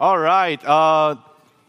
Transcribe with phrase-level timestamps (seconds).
[0.00, 0.58] All right.
[0.64, 1.16] Uh,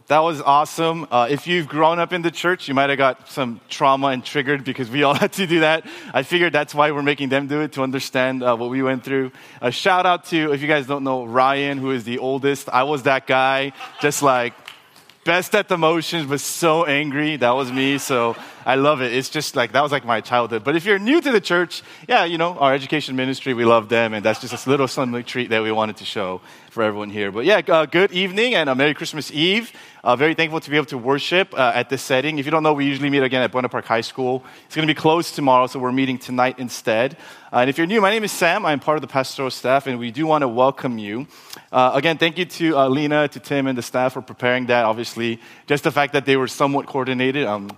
[0.08, 1.06] that was awesome.
[1.12, 4.24] Uh, if you've grown up in the church, you might have got some trauma and
[4.24, 5.86] triggered because we all had to do that.
[6.14, 9.04] I figured that's why we're making them do it to understand uh, what we went
[9.04, 9.34] through.
[9.60, 12.70] A shout out to, if you guys don't know, Ryan, who is the oldest.
[12.70, 14.54] I was that guy, just like
[15.26, 17.36] best at the motions, but so angry.
[17.36, 17.98] That was me.
[17.98, 19.14] So I love it.
[19.14, 20.64] It's just like, that was like my childhood.
[20.64, 23.90] But if you're new to the church, yeah, you know, our education ministry, we love
[23.90, 24.14] them.
[24.14, 27.32] And that's just a little Sunday treat that we wanted to show for everyone here.
[27.32, 29.74] But yeah, uh, good evening and a Merry Christmas Eve.
[30.04, 32.40] Uh, very thankful to be able to worship uh, at this setting.
[32.40, 34.44] If you don't know, we usually meet again at Buena Park High School.
[34.66, 37.18] It's going to be closed tomorrow, so we're meeting tonight instead.
[37.54, 38.66] Uh, and if you're new, my name is Sam.
[38.66, 41.28] I'm part of the pastoral staff, and we do want to welcome you.
[41.72, 44.86] Uh, again, thank you to uh, Lena, to Tim, and the staff for preparing that.
[44.86, 47.46] Obviously, just the fact that they were somewhat coordinated.
[47.46, 47.70] I'm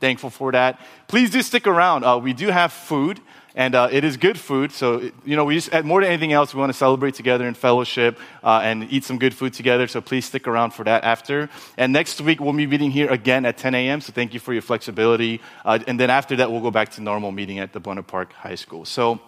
[0.00, 0.80] thankful for that.
[1.06, 2.04] Please do stick around.
[2.04, 3.20] Uh, we do have food
[3.54, 4.72] and uh, it is good food.
[4.72, 7.54] So, you know, we just, more than anything else, we want to celebrate together in
[7.54, 9.86] fellowship uh, and eat some good food together.
[9.88, 11.48] So please stick around for that after.
[11.76, 14.00] And next week, we'll be meeting here again at 10 a.m.
[14.00, 15.40] So thank you for your flexibility.
[15.64, 18.32] Uh, and then after that, we'll go back to normal meeting at the Buena Park
[18.32, 18.84] High School.
[18.84, 19.20] So,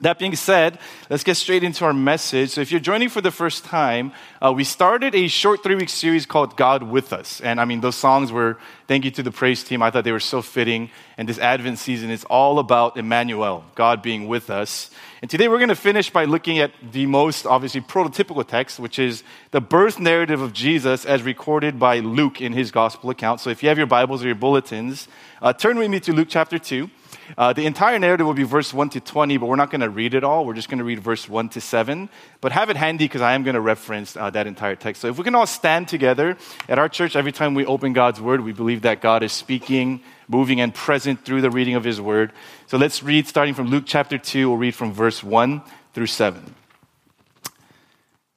[0.00, 0.78] that being said,
[1.10, 2.50] let's get straight into our message.
[2.50, 5.90] So, if you're joining for the first time, uh, we started a short three week
[5.90, 7.40] series called God with Us.
[7.40, 9.82] And I mean, those songs were, thank you to the praise team.
[9.82, 10.90] I thought they were so fitting.
[11.18, 14.90] And this Advent season is all about Emmanuel, God being with us.
[15.22, 18.98] And today we're going to finish by looking at the most obviously prototypical text, which
[18.98, 23.40] is the birth narrative of Jesus as recorded by Luke in his gospel account.
[23.40, 25.08] So, if you have your Bibles or your bulletins,
[25.42, 26.88] uh, turn with me to Luke chapter 2.
[27.36, 29.90] Uh, the entire narrative will be verse 1 to 20, but we're not going to
[29.90, 30.46] read it all.
[30.46, 32.08] We're just going to read verse 1 to 7.
[32.40, 35.02] But have it handy because I am going to reference uh, that entire text.
[35.02, 38.22] So if we can all stand together at our church, every time we open God's
[38.22, 42.00] word, we believe that God is speaking, moving, and present through the reading of his
[42.00, 42.32] word.
[42.66, 44.48] So let's read starting from Luke chapter 2.
[44.48, 46.54] We'll read from verse 1 through 7.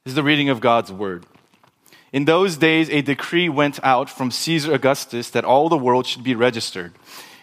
[0.04, 1.24] This is the reading of God's word.
[2.12, 6.22] In those days, a decree went out from Caesar Augustus that all the world should
[6.22, 6.92] be registered.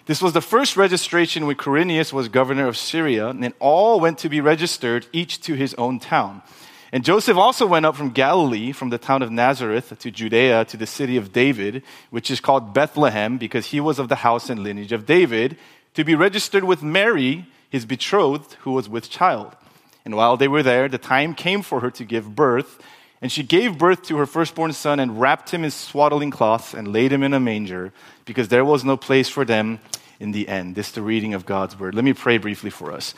[0.05, 4.29] This was the first registration when Quirinius was governor of Syria, and all went to
[4.29, 6.41] be registered, each to his own town.
[6.91, 10.75] And Joseph also went up from Galilee, from the town of Nazareth to Judea, to
[10.75, 14.61] the city of David, which is called Bethlehem, because he was of the house and
[14.61, 15.57] lineage of David,
[15.93, 19.55] to be registered with Mary, his betrothed, who was with child.
[20.03, 22.81] And while they were there, the time came for her to give birth.
[23.21, 26.91] And she gave birth to her firstborn son and wrapped him in swaddling cloths and
[26.91, 27.93] laid him in a manger
[28.25, 29.79] because there was no place for them
[30.19, 30.75] in the end.
[30.75, 31.95] This is the reading of God's word.
[31.95, 33.13] Let me pray briefly for us.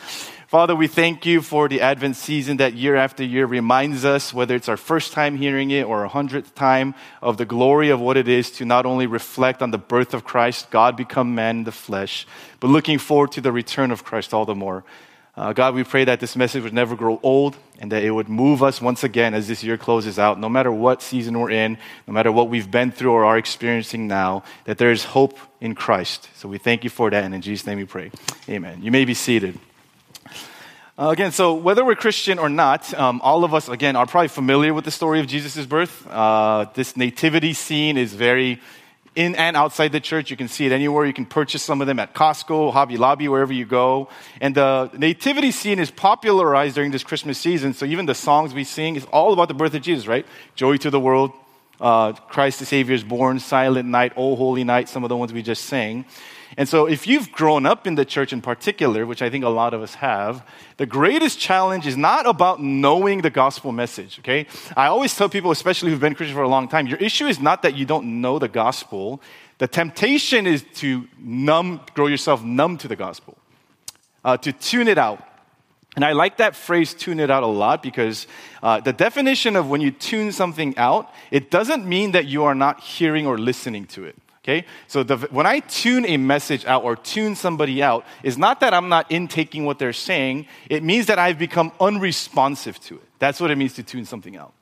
[0.54, 4.54] Father, we thank you for the Advent season that year after year reminds us, whether
[4.54, 8.16] it's our first time hearing it or a hundredth time, of the glory of what
[8.16, 11.64] it is to not only reflect on the birth of Christ, God become man in
[11.64, 12.24] the flesh,
[12.60, 14.84] but looking forward to the return of Christ all the more.
[15.36, 18.28] Uh, God, we pray that this message would never grow old and that it would
[18.28, 21.78] move us once again as this year closes out, no matter what season we're in,
[22.06, 25.74] no matter what we've been through or are experiencing now, that there is hope in
[25.74, 26.28] Christ.
[26.36, 28.12] So we thank you for that, and in Jesus' name we pray.
[28.48, 28.84] Amen.
[28.84, 29.58] You may be seated.
[30.96, 34.28] Uh, again, so whether we're Christian or not, um, all of us, again, are probably
[34.28, 36.06] familiar with the story of Jesus' birth.
[36.06, 38.60] Uh, this nativity scene is very
[39.16, 40.30] in and outside the church.
[40.30, 41.04] You can see it anywhere.
[41.04, 44.08] You can purchase some of them at Costco, Hobby Lobby, wherever you go.
[44.40, 47.74] And the nativity scene is popularized during this Christmas season.
[47.74, 50.24] So even the songs we sing is all about the birth of Jesus, right?
[50.54, 51.32] Joy to the world,
[51.80, 55.32] uh, Christ the Savior is born, Silent Night, Oh Holy Night, some of the ones
[55.32, 56.04] we just sang.
[56.56, 59.48] And so, if you've grown up in the church in particular, which I think a
[59.48, 60.46] lot of us have,
[60.76, 64.46] the greatest challenge is not about knowing the gospel message, okay?
[64.76, 67.40] I always tell people, especially who've been Christian for a long time, your issue is
[67.40, 69.20] not that you don't know the gospel.
[69.58, 73.36] The temptation is to numb, grow yourself numb to the gospel,
[74.24, 75.26] uh, to tune it out.
[75.96, 78.26] And I like that phrase, tune it out, a lot because
[78.62, 82.54] uh, the definition of when you tune something out, it doesn't mean that you are
[82.54, 84.16] not hearing or listening to it.
[84.44, 84.66] Okay?
[84.88, 88.74] So the, when I tune a message out or tune somebody out, it's not that
[88.74, 90.46] I'm not intaking what they're saying.
[90.68, 93.08] It means that I've become unresponsive to it.
[93.20, 94.52] That's what it means to tune something out.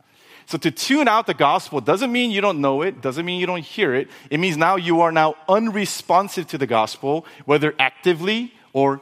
[0.47, 3.47] So to tune out the gospel doesn't mean you don't know it, doesn't mean you
[3.47, 4.09] don't hear it.
[4.29, 9.01] It means now you are now unresponsive to the gospel, whether actively or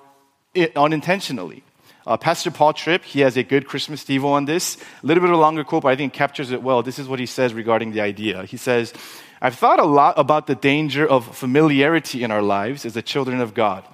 [0.77, 1.65] unintentionally.
[2.11, 4.77] Uh, Pastor Paul Tripp, he has a good Christmas Devo on this.
[5.01, 6.83] A little bit of a longer quote, but I think captures it well.
[6.83, 8.45] This is what he says regarding the idea.
[8.47, 8.93] He says,
[9.41, 13.41] I've thought a lot about the danger of familiarity in our lives as the children
[13.41, 13.85] of God.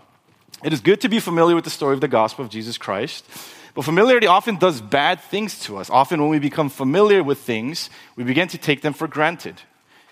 [0.64, 3.26] It is good to be familiar with the story of the gospel of Jesus Christ,
[3.74, 5.90] but familiarity often does bad things to us.
[5.90, 9.60] Often, when we become familiar with things, we begin to take them for granted.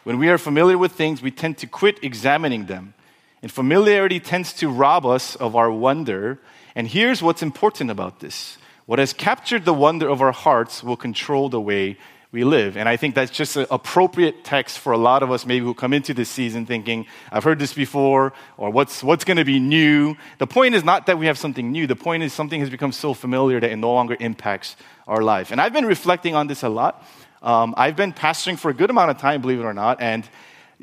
[0.03, 2.93] When we are familiar with things, we tend to quit examining them.
[3.41, 6.39] And familiarity tends to rob us of our wonder.
[6.75, 10.97] And here's what's important about this what has captured the wonder of our hearts will
[10.97, 11.97] control the way
[12.35, 12.77] we live.
[12.77, 15.73] And I think that's just an appropriate text for a lot of us maybe who
[15.73, 19.61] come into this season thinking, I've heard this before, or what's, what's going to be
[19.61, 20.17] new.
[20.39, 21.87] The point is not that we have something new.
[21.87, 24.75] The point is something has become so familiar that it no longer impacts
[25.07, 25.53] our life.
[25.53, 27.07] And I've been reflecting on this a lot.
[27.41, 30.01] Um, I've been pastoring for a good amount of time, believe it or not.
[30.03, 30.29] And,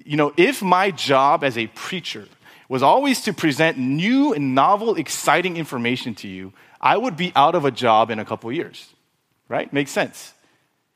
[0.06, 2.28] you know, if my job as a preacher
[2.72, 7.54] was always to present new and novel, exciting information to you, I would be out
[7.54, 8.88] of a job in a couple years.
[9.50, 9.72] Right?
[9.74, 10.34] Makes sense.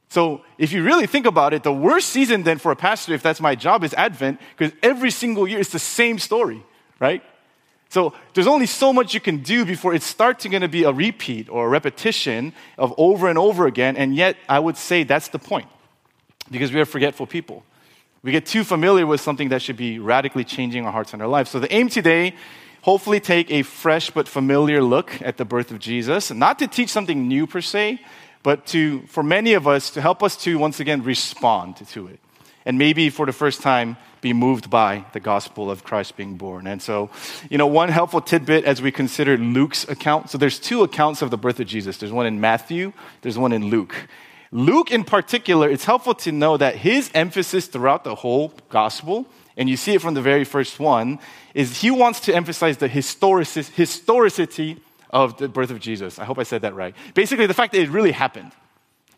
[0.07, 3.21] So, if you really think about it, the worst season then for a pastor, if
[3.21, 6.63] that's my job, is Advent, because every single year it's the same story,
[7.01, 7.21] right?
[7.89, 10.85] So, there's only so much you can do before it starts to going to be
[10.85, 13.97] a repeat or a repetition of over and over again.
[13.97, 15.67] And yet, I would say that's the point,
[16.49, 17.65] because we are forgetful people.
[18.25, 21.27] We get too familiar with something that should be radically changing our hearts and our
[21.27, 21.51] lives.
[21.51, 22.33] So, the aim today
[22.81, 26.89] hopefully take a fresh but familiar look at the birth of Jesus, not to teach
[26.89, 28.01] something new per se,
[28.41, 32.19] but to, for many of us, to help us to once again respond to it.
[32.65, 36.65] And maybe for the first time, be moved by the gospel of Christ being born.
[36.65, 37.11] And so,
[37.51, 40.31] you know, one helpful tidbit as we consider Luke's account.
[40.31, 41.99] So there's two accounts of the birth of Jesus.
[41.99, 43.95] There's one in Matthew, there's one in Luke.
[44.51, 49.25] Luke, in particular, it's helpful to know that his emphasis throughout the whole gospel,
[49.57, 51.19] and you see it from the very first one,
[51.53, 54.77] is he wants to emphasize the historicity
[55.09, 56.19] of the birth of Jesus.
[56.19, 56.95] I hope I said that right.
[57.13, 58.51] Basically, the fact that it really happened.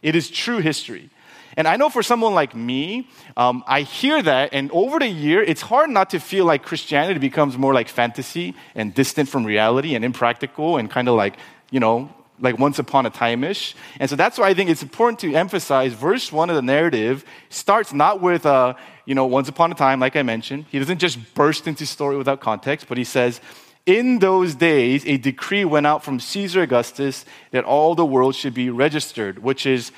[0.02, 1.10] It is true history.
[1.58, 5.42] And I know for someone like me, um, I hear that, and over the year,
[5.42, 9.96] it's hard not to feel like Christianity becomes more like fantasy and distant from reality
[9.96, 11.36] and impractical and kind of like,
[11.72, 13.76] you know, like once upon a time ish.
[14.00, 17.26] And so that's why I think it's important to emphasize verse one of the narrative
[17.50, 18.76] starts not with, uh,
[19.06, 20.66] you know, once upon a time, like I mentioned.
[20.70, 23.42] He doesn't just burst into story without context, but he says,
[23.86, 28.54] in those days, a decree went out from Caesar Augustus that all the world should
[28.54, 29.92] be registered, which is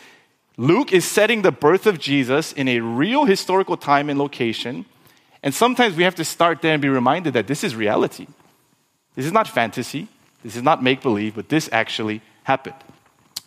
[0.58, 4.86] Luke is setting the birth of Jesus in a real historical time and location.
[5.42, 8.28] And sometimes we have to start there and be reminded that this is reality.
[9.16, 10.08] This is not fantasy,
[10.44, 12.76] this is not make believe, but this actually happened.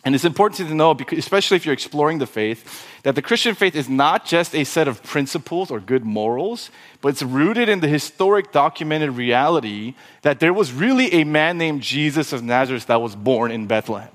[0.05, 3.73] And it's important to know, especially if you're exploring the faith, that the Christian faith
[3.73, 7.87] is not just a set of principles or good morals, but it's rooted in the
[7.87, 13.15] historic documented reality that there was really a man named Jesus of Nazareth that was
[13.15, 14.11] born in Bethlehem.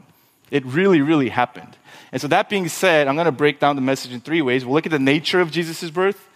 [0.51, 1.77] It really, really happened.
[2.13, 4.65] And so, that being said, I'm going to break down the message in three ways.
[4.65, 6.29] We'll look at the nature of Jesus' birth,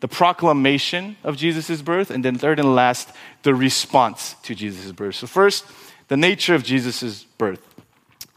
[0.00, 3.10] the proclamation of Jesus' birth, and then third and last,
[3.42, 5.16] the response to Jesus' birth.
[5.16, 5.64] So, first,
[6.10, 7.64] the nature of Jesus' birth.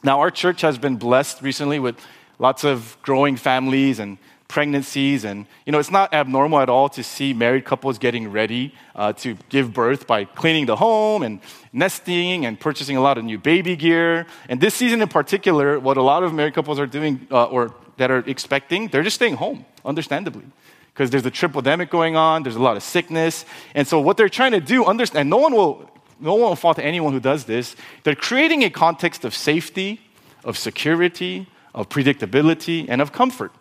[0.03, 1.95] Now, our church has been blessed recently with
[2.37, 5.25] lots of growing families and pregnancies.
[5.25, 9.13] And, you know, it's not abnormal at all to see married couples getting ready uh,
[9.13, 11.39] to give birth by cleaning the home and
[11.71, 14.27] nesting and purchasing a lot of new baby gear.
[14.47, 17.73] And this season in particular, what a lot of married couples are doing uh, or
[17.97, 20.45] that are expecting, they're just staying home, understandably.
[20.93, 23.45] Because there's a tripledemic going on, there's a lot of sickness.
[23.73, 26.79] And so, what they're trying to do, understand, no one will no one will fault
[26.79, 27.75] anyone who does this.
[28.03, 30.01] They're creating a context of safety,
[30.43, 33.51] of security, of predictability, and of comfort.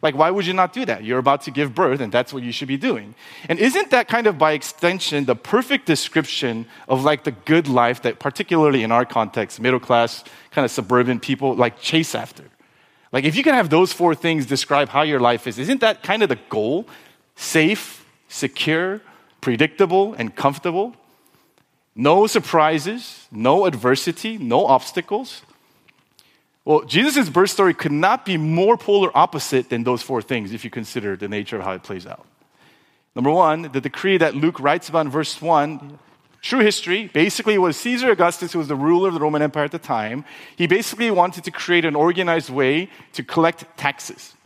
[0.00, 1.02] Like, why would you not do that?
[1.02, 3.16] You're about to give birth, and that's what you should be doing.
[3.48, 8.02] And isn't that kind of by extension the perfect description of like the good life
[8.02, 10.22] that, particularly in our context, middle class,
[10.52, 12.44] kind of suburban people like chase after?
[13.10, 16.04] Like, if you can have those four things describe how your life is, isn't that
[16.04, 16.86] kind of the goal?
[17.34, 19.00] Safe, secure,
[19.40, 20.94] predictable, and comfortable?
[22.00, 25.42] No surprises, no adversity, no obstacles.
[26.64, 30.64] Well, Jesus' birth story could not be more polar opposite than those four things if
[30.64, 32.24] you consider the nature of how it plays out.
[33.16, 35.98] Number one, the decree that Luke writes about in verse one,
[36.40, 39.72] true history, basically was Caesar Augustus, who was the ruler of the Roman Empire at
[39.72, 40.24] the time.
[40.54, 44.36] He basically wanted to create an organized way to collect taxes.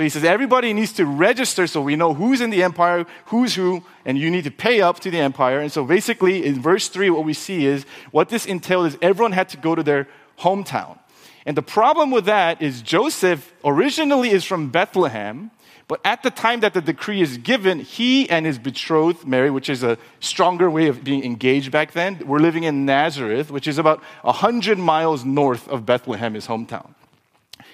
[0.00, 3.54] So he says everybody needs to register so we know who's in the empire, who's
[3.54, 5.60] who, and you need to pay up to the empire.
[5.60, 9.32] And so basically, in verse 3, what we see is what this entailed is everyone
[9.32, 10.98] had to go to their hometown.
[11.44, 15.50] And the problem with that is Joseph originally is from Bethlehem,
[15.86, 19.68] but at the time that the decree is given, he and his betrothed, Mary, which
[19.68, 23.76] is a stronger way of being engaged back then, were living in Nazareth, which is
[23.76, 26.94] about 100 miles north of Bethlehem, his hometown.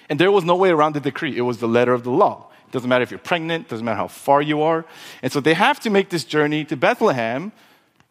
[0.09, 1.35] And there was no way around the decree.
[1.37, 2.47] It was the letter of the law.
[2.67, 4.85] It doesn't matter if you're pregnant, doesn't matter how far you are.
[5.21, 7.51] And so they have to make this journey to Bethlehem,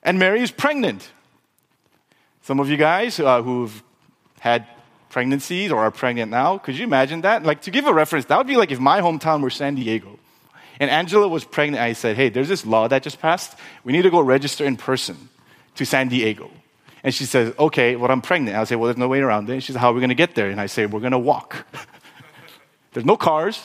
[0.02, 1.10] and Mary is pregnant.
[2.42, 3.82] Some of you guys uh, who've
[4.40, 4.66] had
[5.10, 7.42] pregnancies or are pregnant now, could you imagine that?
[7.42, 10.18] Like, to give a reference, that would be like if my hometown were San Diego.
[10.78, 13.58] And Angela was pregnant, I said, hey, there's this law that just passed.
[13.82, 15.28] We need to go register in person
[15.76, 16.50] to San Diego.
[17.02, 18.56] And she says, okay, well, I'm pregnant.
[18.56, 19.60] I say, well, there's no way around it.
[19.60, 20.50] She says, how are we going to get there?
[20.50, 21.66] And I say, we're going to walk.
[22.92, 23.62] There's no cars,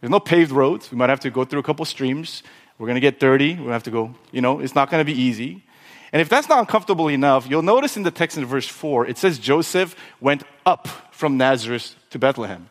[0.00, 0.90] there's no paved roads.
[0.92, 2.44] We might have to go through a couple streams.
[2.78, 3.54] We're going to get dirty.
[3.54, 5.64] We'll have to go, you know, it's not going to be easy.
[6.12, 9.18] And if that's not uncomfortable enough, you'll notice in the text in verse 4, it
[9.18, 12.68] says Joseph went up from Nazareth to Bethlehem.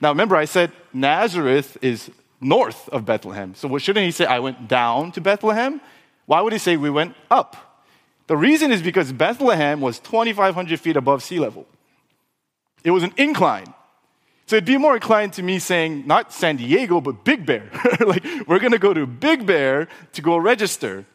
[0.00, 2.10] Now, remember, I said Nazareth is
[2.40, 3.54] north of Bethlehem.
[3.54, 5.80] So, shouldn't he say, I went down to Bethlehem?
[6.26, 7.71] Why would he say we went up?
[8.26, 11.66] The reason is because Bethlehem was 2,500 feet above sea level.
[12.84, 13.72] It was an incline.
[14.46, 17.70] So it'd be more inclined to me saying, not San Diego, but Big Bear.
[18.00, 21.06] like, we're going to go to Big Bear to go register.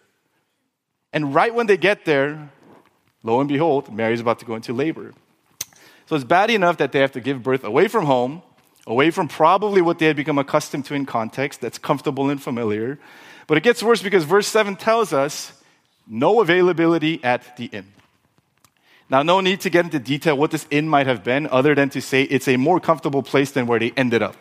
[1.14, 2.50] And right when they get there,
[3.24, 5.14] lo and behold, Mary's about to go into labor.
[6.08, 8.42] So it's bad enough that they have to give birth away from home,
[8.86, 12.98] away from probably what they had become accustomed to in context that's comfortable and familiar.
[13.46, 15.52] But it gets worse because verse 7 tells us
[16.10, 17.94] no availability at the inn.
[19.10, 21.90] Now, no need to get into detail what this inn might have been, other than
[21.92, 24.36] to say it's a more comfortable place than where they ended up,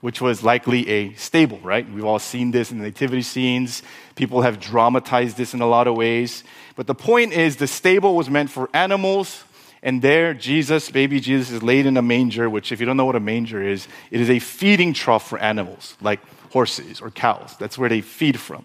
[0.00, 1.88] which was likely a stable, right?
[1.90, 3.82] We've all seen this in the nativity scenes.
[4.14, 6.44] People have dramatized this in a lot of ways.
[6.76, 9.42] But the point is, the stable was meant for animals,
[9.82, 13.04] and there, Jesus, baby Jesus, is laid in a manger, which, if you don't know
[13.04, 16.20] what a manger is, it is a feeding trough for animals, like
[16.52, 17.56] horses or cows.
[17.58, 18.64] That's where they feed from.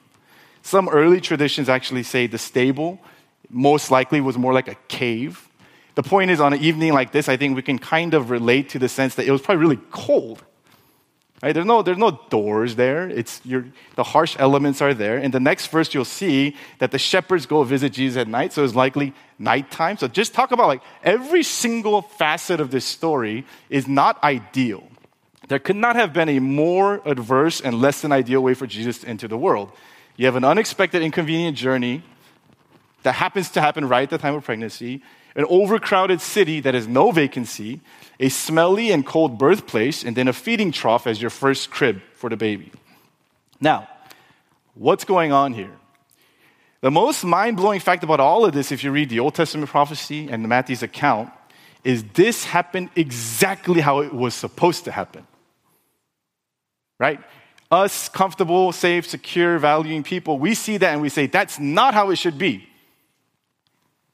[0.70, 3.00] Some early traditions actually say the stable
[3.50, 5.50] most likely was more like a cave.
[5.96, 8.70] The point is, on an evening like this, I think we can kind of relate
[8.70, 10.44] to the sense that it was probably really cold.
[11.42, 11.54] Right?
[11.54, 13.10] There's, no, there's no doors there.
[13.10, 15.18] It's your, the harsh elements are there.
[15.18, 18.64] In the next verse, you'll see that the shepherds go visit Jesus at night, so
[18.64, 19.98] it's likely nighttime.
[19.98, 24.84] So just talk about like every single facet of this story is not ideal.
[25.48, 29.00] There could not have been a more adverse and less than ideal way for Jesus
[29.00, 29.72] to enter the world.
[30.20, 32.04] You have an unexpected, inconvenient journey
[33.04, 35.02] that happens to happen right at the time of pregnancy,
[35.34, 37.80] an overcrowded city that has no vacancy,
[38.20, 42.30] a smelly and cold birthplace, and then a feeding trough as your first crib for
[42.30, 42.70] the baby.
[43.62, 43.88] Now,
[44.74, 45.72] what's going on here?
[46.82, 49.70] The most mind blowing fact about all of this, if you read the Old Testament
[49.70, 51.32] prophecy and Matthew's account,
[51.86, 55.26] is this happened exactly how it was supposed to happen.
[57.00, 57.22] Right?
[57.72, 62.10] Us, comfortable, safe, secure, valuing people, we see that and we say, that's not how
[62.10, 62.70] it should be.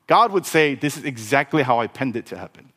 [0.07, 2.71] God would say, This is exactly how I penned it to happen.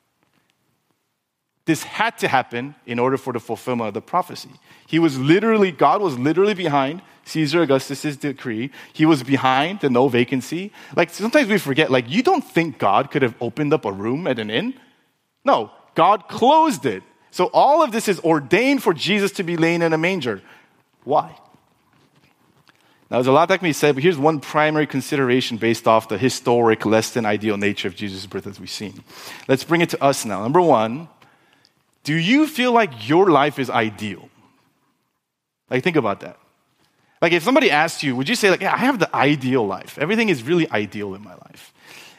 [1.66, 4.48] This had to happen in order for the fulfillment of the prophecy.
[4.86, 8.70] He was literally, God was literally behind Caesar Augustus's decree.
[8.94, 10.72] He was behind the no vacancy.
[10.96, 14.26] Like sometimes we forget, like, you don't think God could have opened up a room
[14.26, 14.72] at an inn?
[15.44, 17.02] No, God closed it.
[17.30, 20.40] So all of this is ordained for Jesus to be laying in a manger.
[21.08, 21.34] Why?
[23.10, 26.10] Now, there's a lot that can be said, but here's one primary consideration based off
[26.10, 29.02] the historic, less than ideal nature of Jesus' birth as we've seen.
[29.48, 30.42] Let's bring it to us now.
[30.42, 31.08] Number one,
[32.04, 34.28] do you feel like your life is ideal?
[35.70, 36.38] Like, think about that.
[37.22, 39.98] Like, if somebody asked you, would you say, like, yeah, I have the ideal life?
[39.98, 41.72] Everything is really ideal in my life.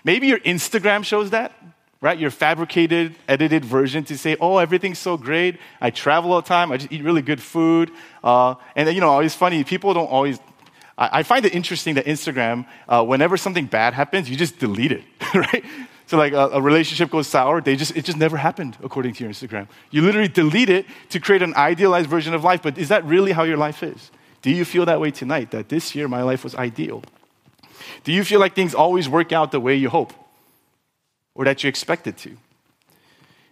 [0.03, 1.53] Maybe your Instagram shows that,
[2.01, 2.17] right?
[2.17, 5.57] Your fabricated, edited version to say, oh, everything's so great.
[5.81, 6.71] I travel all the time.
[6.71, 7.91] I just eat really good food.
[8.23, 10.39] Uh, and, you know, it's funny, people don't always
[10.99, 15.03] I, find it interesting that Instagram, uh, whenever something bad happens, you just delete it,
[15.33, 15.63] right?
[16.07, 19.23] So like a, a, relationship goes sour, they just it just never happened according to
[19.23, 19.67] your Instagram.
[19.91, 22.61] You literally delete it to create an idealized version of life.
[22.61, 24.11] But is that really how your life is?
[24.41, 25.51] Do you feel that way tonight?
[25.51, 27.03] That this year my life was ideal?
[28.03, 30.13] Do you feel like things always work out the way you hope,
[31.39, 32.37] or that you expect it to?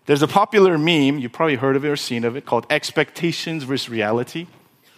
[0.05, 3.63] There's a popular meme you probably heard of it or seen of it called expectations
[3.63, 4.45] versus reality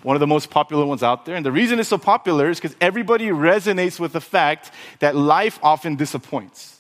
[0.04, 1.36] one of the most popular ones out there.
[1.36, 5.60] And the reason it's so popular is because everybody resonates with the fact that life
[5.62, 6.80] often disappoints.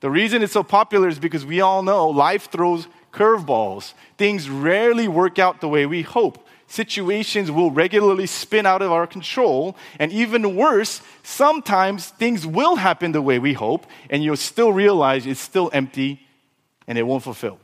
[0.00, 3.94] The reason it's so popular is because we all know life throws curveballs.
[4.16, 6.46] Things rarely work out the way we hope.
[6.68, 9.74] Situations will regularly spin out of our control.
[9.98, 15.26] And even worse, sometimes things will happen the way we hope, and you'll still realize
[15.26, 16.20] it's still empty
[16.86, 17.58] and it won't fulfill.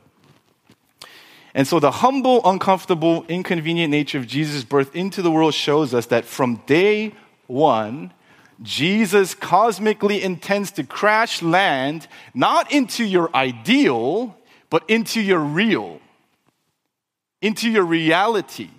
[1.53, 6.07] And so the humble, uncomfortable, inconvenient nature of Jesus' birth into the world shows us
[6.07, 7.13] that from day
[7.47, 8.11] one,
[8.61, 14.35] Jesus cosmically intends to crash land not into your ideal,
[14.69, 15.99] but into your real,
[17.41, 18.69] into your reality.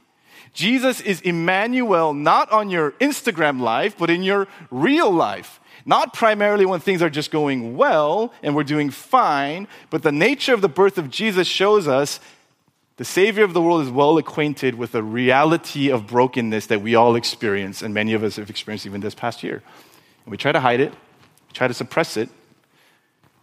[0.56, 5.60] Jesus is Emmanuel not on your Instagram life, but in your real life.
[5.84, 10.54] Not primarily when things are just going well and we're doing fine, but the nature
[10.54, 12.20] of the birth of Jesus shows us
[12.96, 16.94] the Savior of the world is well acquainted with the reality of brokenness that we
[16.94, 19.62] all experience, and many of us have experienced even this past year.
[20.24, 22.30] And we try to hide it, we try to suppress it.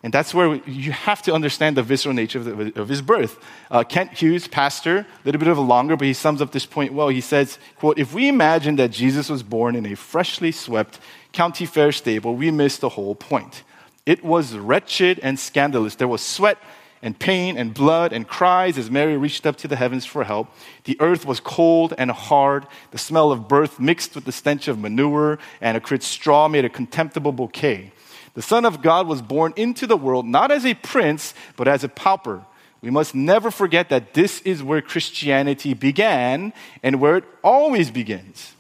[0.04, 3.40] And that's where you have to understand the visceral nature of, the, of his birth.
[3.72, 6.66] Uh, Kent Hughes, pastor, a little bit of a longer, but he sums up this
[6.66, 7.08] point well.
[7.08, 11.00] He says, quote, if we imagine that Jesus was born in a freshly swept
[11.32, 13.64] county fair stable, we miss the whole point.
[14.06, 15.96] It was wretched and scandalous.
[15.96, 16.58] There was sweat
[17.02, 20.50] and pain and blood and cries as Mary reached up to the heavens for help.
[20.84, 22.68] The earth was cold and hard.
[22.92, 26.66] The smell of birth mixed with the stench of manure and a crit straw made
[26.66, 27.93] a contemptible bouquet.
[28.34, 31.84] The Son of God was born into the world not as a prince, but as
[31.84, 32.44] a pauper.
[32.82, 38.54] We must never forget that this is where Christianity began and where it always begins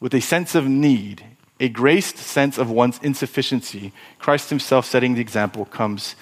[0.00, 1.24] with a sense of need,
[1.58, 3.92] a graced sense of one's insufficiency.
[4.18, 6.16] Christ himself setting the example comes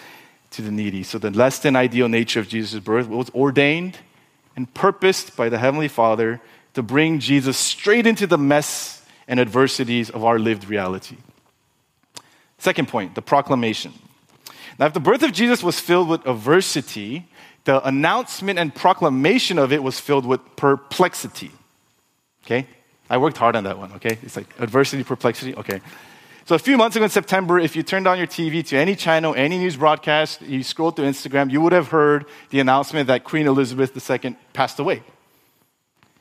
[0.50, 1.02] to the needy.
[1.02, 3.98] So the less than ideal nature of Jesus' birth was ordained
[4.54, 6.40] and purposed by the Heavenly Father
[6.74, 11.16] to bring Jesus straight into the mess and adversities of our lived reality.
[12.58, 13.92] Second point, the proclamation.
[14.78, 17.28] Now, if the birth of Jesus was filled with adversity,
[17.64, 21.50] the announcement and proclamation of it was filled with perplexity.
[22.44, 22.66] Okay?
[23.10, 24.18] I worked hard on that one, okay?
[24.22, 25.80] It's like adversity, perplexity, okay.
[26.44, 28.96] So a few months ago in September, if you turned on your TV to any
[28.96, 33.24] channel, any news broadcast, you scrolled through Instagram, you would have heard the announcement that
[33.24, 35.02] Queen Elizabeth II passed away.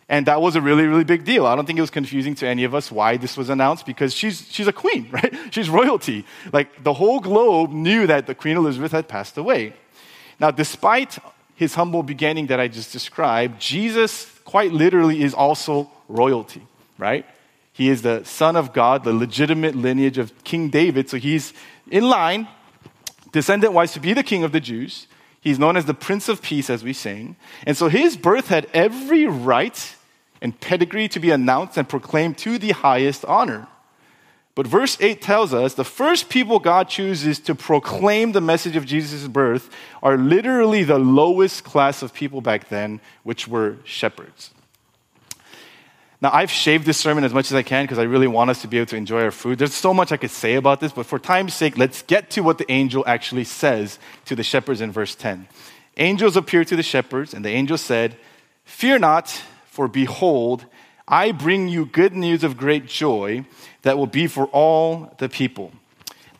[0.10, 1.46] And that was a really, really big deal.
[1.46, 4.14] I don't think it was confusing to any of us why this was announced because
[4.14, 5.34] she's, she's a queen, right?
[5.52, 6.26] She's royalty.
[6.54, 9.74] Like the whole globe knew that the Queen Elizabeth had passed away.
[10.40, 11.18] Now, despite
[11.56, 16.62] his humble beginning that I just described, Jesus quite literally is also royalty,
[16.98, 17.26] right?
[17.74, 21.10] He is the son of God, the legitimate lineage of King David.
[21.10, 21.54] So he's
[21.92, 22.48] in line,
[23.32, 25.08] descendant wise, to be the king of the Jews.
[25.42, 27.36] He's known as the Prince of Peace, as we sing.
[27.66, 29.96] And so his birth had every right
[30.42, 33.68] and pedigree to be announced and proclaimed to the highest honor.
[34.58, 38.88] But verse 8 tells us the first people God chooses to proclaim the message of
[38.88, 39.70] Jesus' birth
[40.02, 44.50] are literally the lowest class of people back then, which were shepherds.
[46.20, 48.64] Now, I've shaved this sermon as much as I can because I really want us
[48.64, 49.60] to be able to enjoy our food.
[49.60, 52.42] There's so much I could say about this, but for time's sake, let's get to
[52.42, 55.48] what the angel actually says to the shepherds in verse 10.
[55.98, 58.18] Angels appeared to the shepherds, and the angel said,
[58.66, 59.40] Fear not
[59.78, 60.66] for behold,
[61.08, 63.46] I bring you good news of great joy
[63.84, 65.72] that will be for all the people.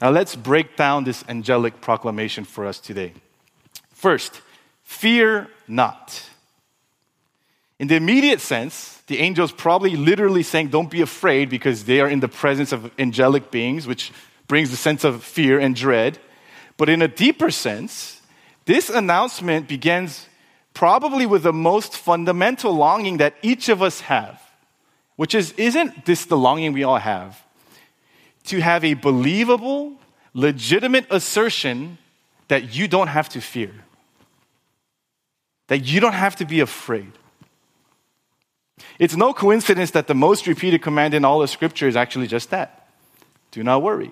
[0.02, 3.14] Now let's break down this angelic proclamation for us today.
[3.92, 4.42] First,
[4.82, 6.28] fear not.
[7.78, 12.10] In the immediate sense, the angels probably literally saying, Don't be afraid because they are
[12.10, 14.12] in the presence of angelic beings, which
[14.48, 16.18] brings the sense of fear and dread.
[16.76, 18.20] But in a deeper sense,
[18.66, 20.28] this announcement begins
[20.78, 24.40] probably with the most fundamental longing that each of us have,
[25.16, 27.44] which is isn't this the longing we all have?
[28.46, 29.94] To have a believable,
[30.36, 31.98] legitimate assertion
[32.48, 33.74] that you don't have to fear,
[35.66, 37.12] that you don't have to be afraid.
[39.00, 42.52] It's no coincidence that the most repeated command in all of Scripture is actually just
[42.52, 42.88] that
[43.50, 44.12] do not worry,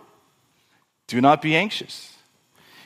[1.06, 2.14] do not be anxious.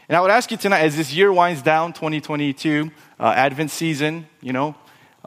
[0.10, 4.28] And I would ask you tonight, as this year winds down, 2022, uh, Advent season,
[4.42, 4.74] you know,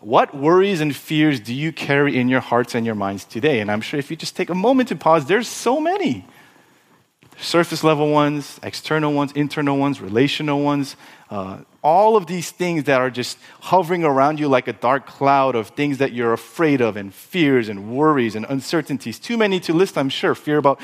[0.01, 3.61] what worries and fears do you carry in your hearts and your minds today?
[3.61, 6.27] And I'm sure if you just take a moment to pause, there's so many
[7.39, 10.97] surface level ones, external ones, internal ones, relational ones,
[11.31, 15.55] uh, all of these things that are just hovering around you like a dark cloud
[15.55, 19.21] of things that you're afraid of, and fears and worries and uncertainties.
[19.21, 20.35] Too many to list, I'm sure.
[20.35, 20.81] Fear about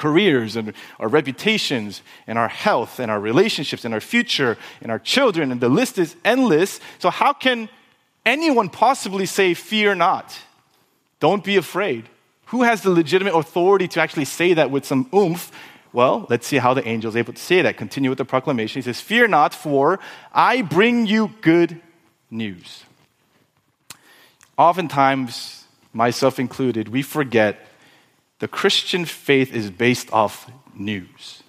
[0.00, 4.98] careers and our reputations and our health and our relationships and our future and our
[4.98, 6.80] children, and the list is endless.
[6.98, 7.68] So, how can
[8.26, 10.36] anyone possibly say, Fear not?
[11.20, 12.08] Don't be afraid.
[12.46, 15.52] Who has the legitimate authority to actually say that with some oomph?
[15.92, 17.76] Well, let's see how the angel is able to say that.
[17.76, 18.80] Continue with the proclamation.
[18.80, 20.00] He says, Fear not, for
[20.32, 21.80] I bring you good
[22.30, 22.84] news.
[24.56, 27.66] Oftentimes, myself included, we forget
[28.40, 31.42] the Christian faith is based off news.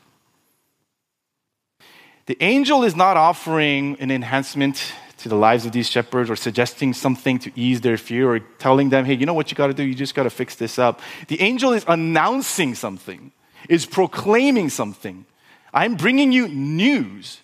[2.28, 6.94] The angel is not offering an enhancement to the lives of these shepherds or suggesting
[6.94, 9.74] something to ease their fear or telling them, hey, you know what you got to
[9.74, 9.84] do?
[9.84, 11.00] You just got to fix this up.
[11.28, 13.32] The angel is announcing something,
[13.70, 15.26] is proclaiming something.
[15.74, 17.40] I'm bringing you news.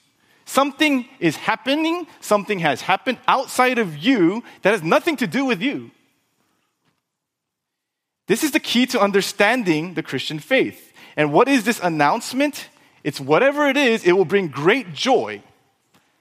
[0.45, 5.62] Something is happening, something has happened outside of you that has nothing to do with
[5.62, 5.91] you.
[8.27, 10.93] This is the key to understanding the Christian faith.
[11.15, 12.69] And what is this announcement?
[13.03, 15.41] It's whatever it is, it will bring great joy.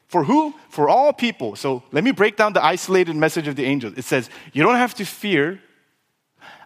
[0.09, 0.55] For who?
[0.71, 1.57] For all people.
[1.57, 3.92] So let me break down the isolated message of the angel.
[3.97, 5.61] It says, You don't have to fear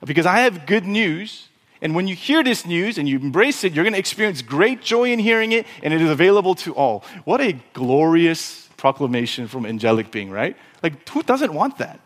[0.04, 1.48] because I have good news.
[1.82, 4.82] And when you hear this news and you embrace it, you're going to experience great
[4.82, 7.02] joy in hearing it, and it is available to all.
[7.24, 10.58] What a glorious proclamation from angelic being, right?
[10.82, 11.98] Like, who doesn't want that?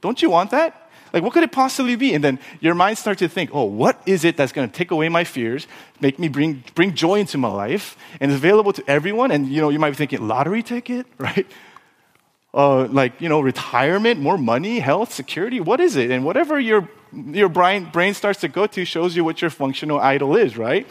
[0.00, 0.89] Don't you want that?
[1.12, 2.14] Like, what could it possibly be?
[2.14, 4.90] And then your mind starts to think, oh, what is it that's going to take
[4.90, 5.66] away my fears,
[6.00, 9.30] make me bring, bring joy into my life, and is available to everyone?
[9.30, 11.46] And, you know, you might be thinking, lottery ticket, right?
[12.52, 16.10] Uh, like, you know, retirement, more money, health, security, what is it?
[16.10, 20.00] And whatever your, your brain, brain starts to go to shows you what your functional
[20.00, 20.86] idol is, right?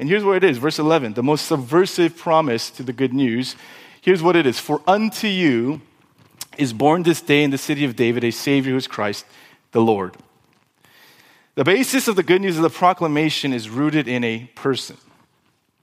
[0.00, 3.54] And here's what it is verse 11, the most subversive promise to the good news.
[4.00, 5.82] Here's what it is For unto you
[6.60, 9.24] is born this day in the city of David a Savior who is Christ
[9.72, 10.16] the Lord.
[11.54, 14.96] The basis of the good news of the proclamation is rooted in a person.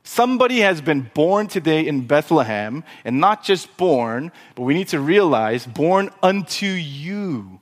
[0.03, 4.99] Somebody has been born today in Bethlehem, and not just born, but we need to
[5.01, 7.59] realize born unto you.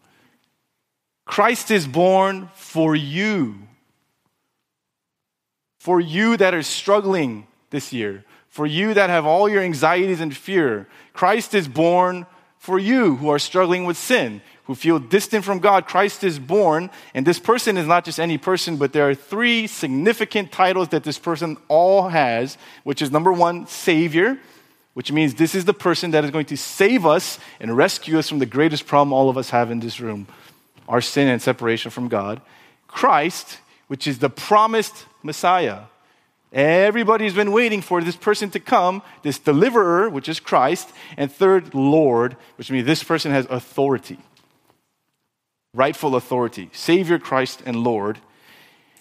[1.25, 3.55] Christ is born for you.
[5.79, 10.35] For you that are struggling this year, for you that have all your anxieties and
[10.35, 12.27] fear, Christ is born
[12.65, 16.89] for you who are struggling with sin, who feel distant from God, Christ is born.
[17.13, 21.03] And this person is not just any person, but there are three significant titles that
[21.03, 24.39] this person all has, which is number one, Savior,
[24.95, 28.27] which means this is the person that is going to save us and rescue us
[28.27, 30.25] from the greatest problem all of us have in this room
[30.87, 32.41] our sin and separation from God.
[32.87, 35.81] Christ, which is the promised Messiah.
[36.55, 41.75] Everybody's been waiting for this person to come, this deliverer, which is Christ, and third,
[41.75, 44.17] Lord, which means this person has authority,
[45.73, 48.19] rightful authority, Savior, Christ, and Lord.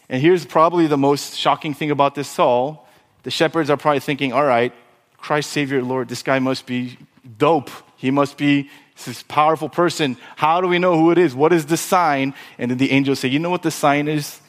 [0.09, 2.89] And here's probably the most shocking thing about this Saul.
[3.23, 4.73] The shepherds are probably thinking, all right,
[5.17, 6.99] Christ, Savior, Lord, this guy must be
[7.39, 7.71] dope.
[7.97, 8.69] He must be
[9.05, 10.17] this powerful person.
[10.35, 11.37] How do we know who it is?
[11.37, 12.35] What is the sign?
[12.59, 14.41] And then the angels say, you know what the sign is?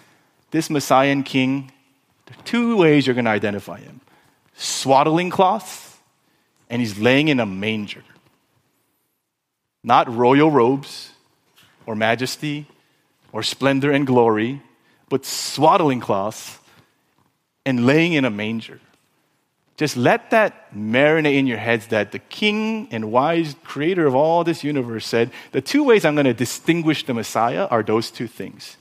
[0.50, 1.72] This Messiah and King
[2.26, 4.02] there are two ways you're going to identify him
[4.58, 5.98] swaddling cloths,
[6.70, 8.04] and he's laying in a manger.
[9.84, 11.12] Not royal robes
[11.86, 12.66] or majesty
[13.32, 14.62] or splendor and glory,
[15.10, 16.58] but swaddling cloths
[17.66, 18.80] and laying in a manger.
[19.78, 24.46] Just let that marinate in your heads that the king and wise creator of all
[24.46, 28.28] this universe said the two ways I'm going to distinguish the Messiah are those two
[28.28, 28.78] things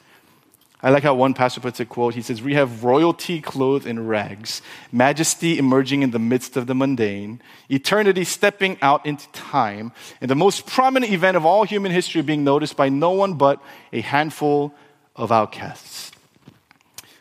[0.84, 2.14] I like how one pastor puts a quote.
[2.14, 4.60] He says, We have royalty clothed in rags,
[4.92, 10.34] majesty emerging in the midst of the mundane, eternity stepping out into time, and the
[10.34, 13.62] most prominent event of all human history being noticed by no one but
[13.94, 14.74] a handful
[15.16, 16.12] of outcasts.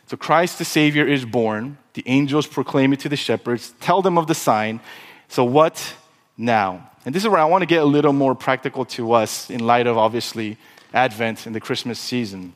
[0.08, 1.78] So Christ the Savior is born.
[1.94, 4.80] The angels proclaim it to the shepherds, tell them of the sign.
[5.28, 5.94] So, what
[6.36, 6.90] now?
[7.06, 9.60] And this is where I want to get a little more practical to us in
[9.66, 10.58] light of obviously
[10.92, 12.52] Advent and the Christmas season.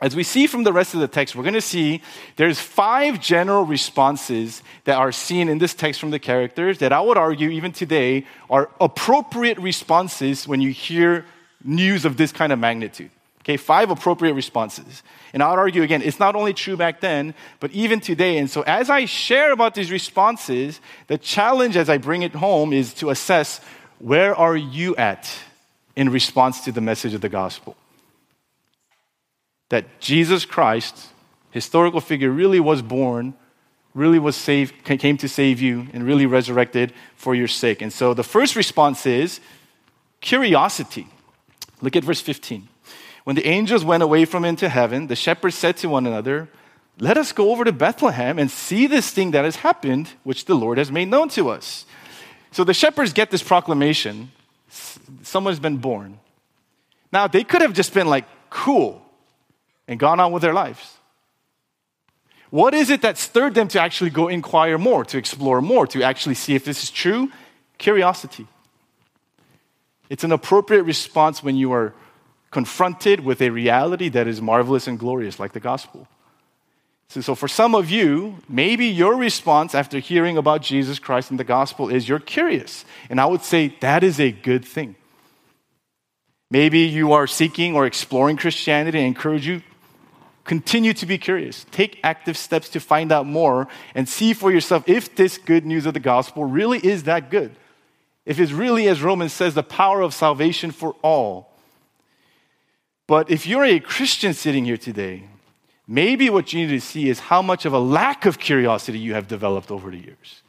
[0.00, 2.00] As we see from the rest of the text, we're going to see
[2.36, 7.00] there's five general responses that are seen in this text from the characters that I
[7.00, 11.26] would argue even today are appropriate responses when you hear
[11.62, 13.10] news of this kind of magnitude.
[13.40, 15.02] Okay, five appropriate responses.
[15.34, 18.38] And I would argue again, it's not only true back then, but even today.
[18.38, 22.72] And so as I share about these responses, the challenge as I bring it home
[22.72, 23.60] is to assess
[23.98, 25.30] where are you at
[25.94, 27.76] in response to the message of the gospel?
[29.70, 31.08] That Jesus Christ,
[31.50, 33.34] historical figure, really was born,
[33.94, 37.82] really was saved, came to save you, and really resurrected for your sake.
[37.82, 39.40] And so the first response is
[40.20, 41.08] curiosity.
[41.80, 42.68] Look at verse 15.
[43.24, 46.48] When the angels went away from into heaven, the shepherds said to one another,
[46.98, 50.54] Let us go over to Bethlehem and see this thing that has happened, which the
[50.54, 51.86] Lord has made known to us.
[52.52, 54.30] So the shepherds get this proclamation
[55.22, 56.18] someone's been born.
[57.12, 59.02] Now, they could have just been like, Cool,
[59.90, 60.96] and gone on with their lives.
[62.50, 66.02] What is it that stirred them to actually go inquire more, to explore more, to
[66.02, 67.30] actually see if this is true?
[67.76, 68.46] Curiosity.
[70.08, 71.92] It's an appropriate response when you are
[72.52, 76.06] confronted with a reality that is marvelous and glorious, like the gospel.
[77.08, 81.40] So, so, for some of you, maybe your response after hearing about Jesus Christ and
[81.40, 82.84] the gospel is you're curious.
[83.08, 84.94] And I would say that is a good thing.
[86.50, 89.00] Maybe you are seeking or exploring Christianity.
[89.00, 89.62] I encourage you,
[90.44, 91.66] Continue to be curious.
[91.70, 95.86] Take active steps to find out more and see for yourself if this good news
[95.86, 97.54] of the gospel really is that good.
[98.24, 101.50] If it's really, as Romans says, the power of salvation for all.
[103.06, 105.24] But if you're a Christian sitting here today,
[105.86, 109.14] maybe what you need to see is how much of a lack of curiosity you
[109.14, 110.42] have developed over the years.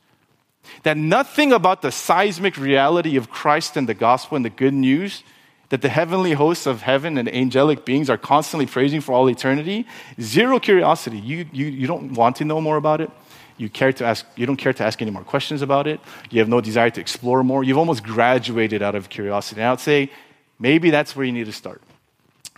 [0.83, 5.23] That nothing about the seismic reality of Christ and the gospel and the good news
[5.71, 9.87] that the heavenly hosts of heaven and angelic beings are constantly praising for all eternity,
[10.19, 11.17] zero curiosity.
[11.17, 13.09] You, you, you don't want to know more about it.
[13.55, 16.01] You, care to ask, you don't care to ask any more questions about it.
[16.29, 17.63] You have no desire to explore more.
[17.63, 19.61] You've almost graduated out of curiosity.
[19.61, 20.11] And I would say
[20.59, 21.81] maybe that's where you need to start.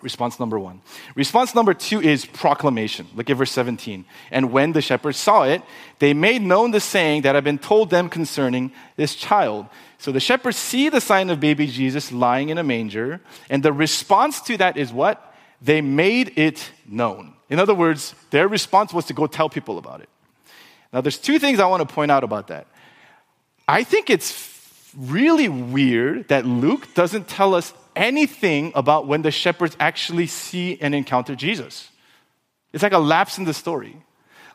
[0.03, 0.81] Response number one.
[1.15, 3.07] Response number two is proclamation.
[3.15, 4.03] Look at verse 17.
[4.31, 5.61] And when the shepherds saw it,
[5.99, 9.65] they made known the saying that had been told them concerning this child.
[9.97, 13.71] So the shepherds see the sign of baby Jesus lying in a manger, and the
[13.71, 15.33] response to that is what?
[15.61, 17.33] They made it known.
[17.49, 20.09] In other words, their response was to go tell people about it.
[20.91, 22.67] Now, there's two things I want to point out about that.
[23.67, 29.75] I think it's really weird that Luke doesn't tell us anything about when the shepherds
[29.79, 31.89] actually see and encounter Jesus.
[32.73, 33.97] It's like a lapse in the story.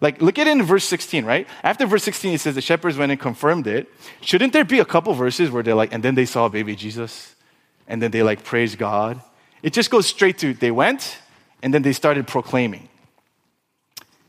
[0.01, 1.47] Like, look at it in verse 16, right?
[1.63, 3.89] After verse 16, it says the shepherds went and confirmed it.
[4.21, 7.35] Shouldn't there be a couple verses where they're like, and then they saw baby Jesus,
[7.89, 9.21] and then they like praise God?
[9.63, 11.19] It just goes straight to they went,
[11.63, 12.89] and then they started proclaiming.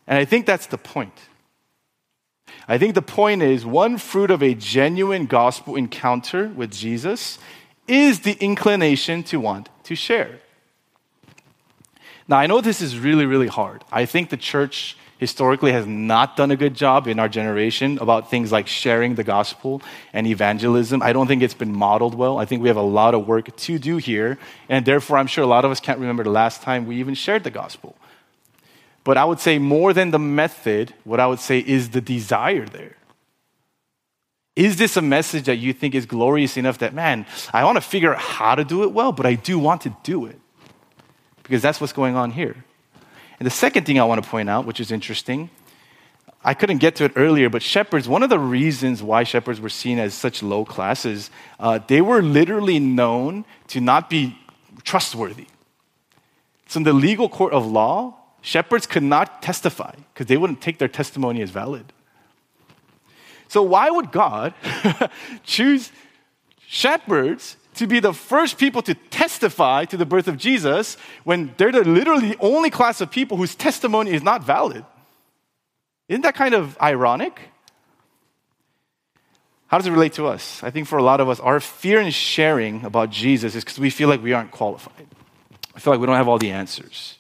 [0.07, 1.13] And I think that's the point.
[2.67, 7.37] I think the point is one fruit of a genuine gospel encounter with Jesus
[7.89, 10.39] is the inclination to want to share.
[12.27, 13.83] Now, I know this is really, really hard.
[13.91, 18.29] I think the church historically has not done a good job in our generation about
[18.29, 19.81] things like sharing the gospel
[20.13, 21.01] and evangelism.
[21.01, 22.37] I don't think it's been modeled well.
[22.37, 24.37] I think we have a lot of work to do here,
[24.69, 27.15] and therefore, I'm sure a lot of us can't remember the last time we even
[27.15, 27.97] shared the gospel.
[29.03, 32.65] But I would say more than the method, what I would say is the desire
[32.65, 32.95] there.
[34.59, 37.81] Is this a message that you think is glorious enough that, man, I want to
[37.81, 40.37] figure out how to do it well, but I do want to do it?
[41.43, 42.57] Because that's what's going on here.
[43.39, 45.49] And the second thing I want to point out, which is interesting,
[46.43, 49.69] I couldn't get to it earlier, but shepherds, one of the reasons why shepherds were
[49.69, 54.37] seen as such low classes, uh, they were literally known to not be
[54.83, 55.47] trustworthy.
[56.67, 60.77] So, in the legal court of law, Shepherds could not testify because they wouldn't take
[60.77, 61.91] their testimony as valid.
[63.49, 64.53] So, why would God
[65.43, 65.91] choose
[66.67, 71.71] shepherds to be the first people to testify to the birth of Jesus when they're
[71.71, 74.85] the, literally only class of people whose testimony is not valid?
[76.07, 77.39] Isn't that kind of ironic?
[79.65, 80.63] How does it relate to us?
[80.63, 83.79] I think for a lot of us, our fear in sharing about Jesus is because
[83.79, 85.07] we feel like we aren't qualified.
[85.75, 87.17] I feel like we don't have all the answers.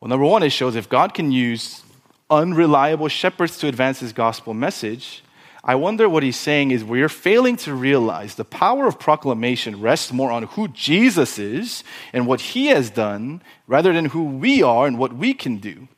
[0.00, 1.82] Well, number one, it shows if God can use
[2.30, 5.22] unreliable shepherds to advance his gospel message,
[5.68, 10.12] I wonder what he's saying is we're failing to realize the power of proclamation rests
[10.12, 14.86] more on who Jesus is and what he has done rather than who we are
[14.86, 15.88] and what we can do.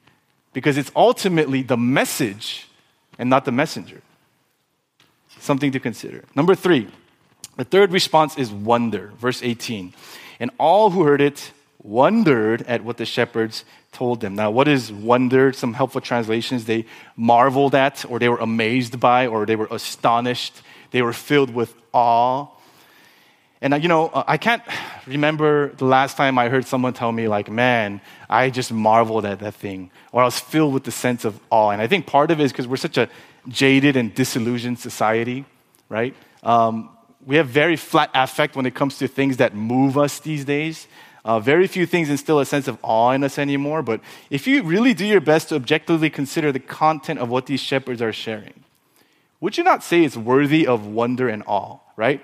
[0.55, 2.67] Because it's ultimately the message
[3.19, 4.01] and not the messenger.
[5.39, 6.25] Something to consider.
[6.35, 6.89] Number three,
[7.57, 9.13] the third response is wonder.
[9.19, 9.93] Verse 18.
[10.41, 11.53] And all who heard it
[11.83, 13.67] wondered at what the shepherds
[13.99, 14.35] told them.
[14.37, 15.53] Now, what is wonder?
[15.53, 16.85] Some helpful translations, they
[17.17, 20.55] marveled at, or they were amazed by, or they were astonished.
[20.93, 22.47] They were filled with awe.
[23.61, 24.63] And, uh, you know, uh, I can't
[25.07, 29.41] remember the last time I heard someone tell me, like, man, I just marveled at
[29.41, 31.71] that thing, or I was filled with the sense of awe.
[31.71, 33.09] And I think part of it is because we're such a
[33.49, 35.45] jaded and disillusioned society,
[35.89, 36.15] right?
[36.45, 36.91] Um,
[37.27, 40.87] we have very flat affect when it comes to things that move us these days.
[41.25, 44.01] Uh, very few things instill a sense of awe in us anymore, but
[44.31, 48.01] if you really do your best to objectively consider the content of what these shepherds
[48.01, 48.65] are sharing,
[49.41, 52.21] would you not say it's worthy of wonder and awe, right?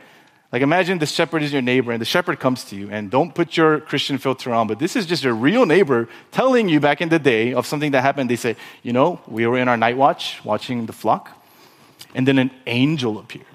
[0.52, 3.34] Like imagine the shepherd is your neighbor and the shepherd comes to you and don't
[3.34, 7.00] put your Christian filter on, but this is just your real neighbor telling you back
[7.00, 8.30] in the day of something that happened.
[8.30, 8.54] They say,
[8.84, 11.28] you know, we were in our night watch watching the flock
[12.14, 13.46] and then an angel appeared.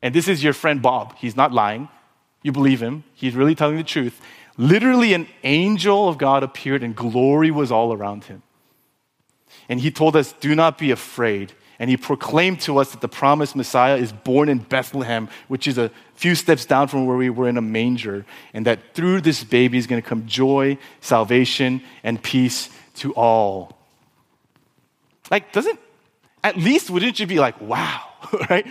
[0.00, 1.14] And this is your friend Bob.
[1.18, 1.88] He's not lying.
[2.42, 3.04] You believe him.
[3.14, 4.20] He's really telling the truth.
[4.56, 8.42] Literally, an angel of God appeared and glory was all around him.
[9.68, 11.52] And he told us, Do not be afraid.
[11.78, 15.78] And he proclaimed to us that the promised Messiah is born in Bethlehem, which is
[15.78, 18.24] a few steps down from where we were in a manger.
[18.54, 23.76] And that through this baby is going to come joy, salvation, and peace to all.
[25.30, 25.80] Like, doesn't,
[26.44, 28.02] at least wouldn't you be like, wow,
[28.50, 28.66] right?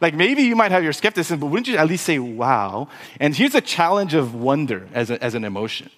[0.00, 2.88] Like maybe you might have your skepticism, but wouldn't you at least say, wow?
[3.18, 5.90] And here's a challenge of wonder as, a, as an emotion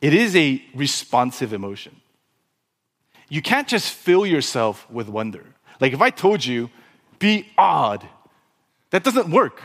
[0.00, 2.00] it is a responsive emotion.
[3.28, 5.46] You can't just fill yourself with wonder.
[5.80, 6.70] Like if I told you,
[7.20, 8.06] be odd,
[8.90, 9.62] that doesn't work,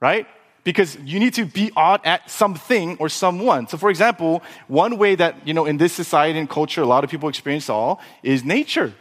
[0.00, 0.28] right?
[0.62, 3.66] Because you need to be odd at something or someone.
[3.66, 7.02] So, for example, one way that, you know, in this society and culture, a lot
[7.02, 8.94] of people experience all is nature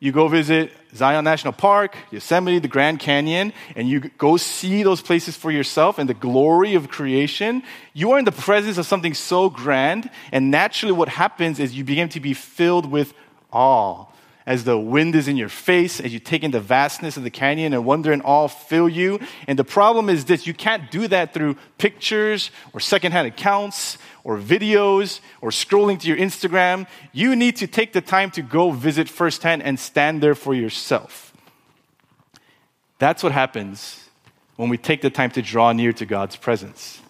[0.00, 5.02] you go visit Zion National Park, Yosemite, the Grand Canyon, and you go see those
[5.02, 9.12] places for yourself and the glory of creation, you are in the presence of something
[9.12, 10.10] so grand.
[10.32, 13.12] And naturally, what happens is you begin to be filled with
[13.52, 14.06] awe
[14.50, 17.30] as the wind is in your face, as you take in the vastness of the
[17.30, 19.20] canyon and wonder and awe fill you.
[19.46, 24.38] And the problem is this you can't do that through pictures or secondhand accounts or
[24.38, 26.88] videos or scrolling to your Instagram.
[27.12, 31.32] You need to take the time to go visit firsthand and stand there for yourself.
[32.98, 34.08] That's what happens
[34.56, 37.00] when we take the time to draw near to God's presence.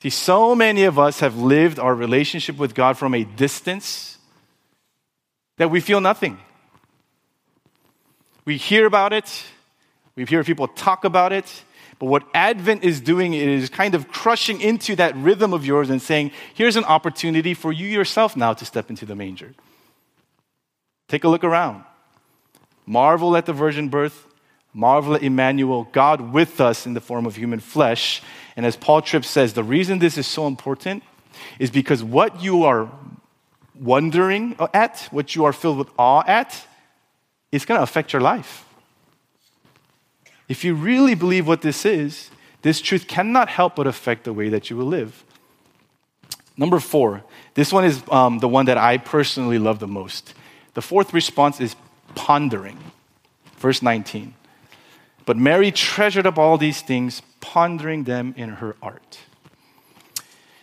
[0.00, 4.13] See, so many of us have lived our relationship with God from a distance
[5.56, 6.38] that we feel nothing.
[8.44, 9.44] We hear about it,
[10.16, 11.64] we hear people talk about it,
[11.98, 16.02] but what Advent is doing is kind of crushing into that rhythm of yours and
[16.02, 19.54] saying, here's an opportunity for you yourself now to step into the manger.
[21.08, 21.84] Take a look around.
[22.86, 24.26] Marvel at the virgin birth.
[24.74, 28.20] Marvel at Emmanuel, God with us in the form of human flesh.
[28.56, 31.04] And as Paul Tripp says, the reason this is so important
[31.60, 32.90] is because what you are
[33.78, 36.66] wondering at, what you are filled with awe at,
[37.52, 38.64] is going to affect your life.
[40.48, 42.30] If you really believe what this is,
[42.62, 45.24] this truth cannot help but affect the way that you will live.
[46.56, 47.22] Number four,
[47.54, 50.34] this one is um, the one that I personally love the most.
[50.74, 51.74] The fourth response is
[52.14, 52.78] pondering.
[53.56, 54.34] Verse 19.
[55.26, 59.18] But Mary treasured up all these things, pondering them in her heart.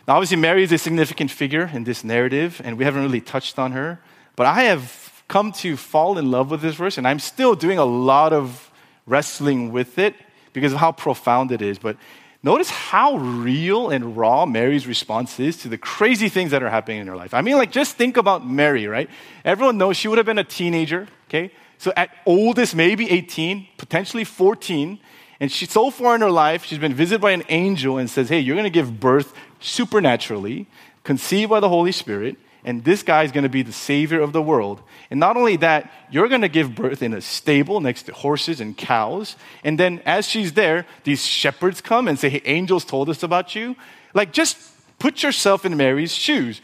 [0.08, 3.60] Now, obviously, Mary is a significant figure in this narrative, and we haven't really touched
[3.60, 4.00] on her.
[4.36, 7.78] But I have come to fall in love with this verse, and I'm still doing
[7.78, 8.72] a lot of
[9.06, 10.16] wrestling with it
[10.54, 11.80] because of how profound it is.
[11.80, 11.98] But
[12.44, 17.00] notice how real and raw Mary's response is to the crazy things that are happening
[17.00, 17.34] in her life.
[17.34, 19.10] I mean, like, just think about Mary, right?
[19.46, 21.52] Everyone knows she would have been a teenager, okay?
[21.78, 25.00] So at oldest, maybe 18, potentially 14.
[25.40, 28.30] And she's so far in her life, she's been visited by an angel and says,
[28.30, 30.68] Hey, you're going to give birth supernaturally,
[31.04, 34.34] conceived by the Holy Spirit and this guy is going to be the savior of
[34.34, 34.82] the world.
[35.10, 38.62] And not only that, you're going to give birth in a stable next to horses
[38.62, 39.36] and cows.
[39.64, 43.56] And then as she's there, these shepherds come and say, Hey, angels told us about
[43.56, 43.76] you.
[44.14, 44.58] Like, just
[45.00, 46.62] put yourself in Mary's shoes.